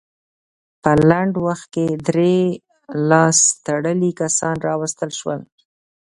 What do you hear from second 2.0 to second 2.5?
درې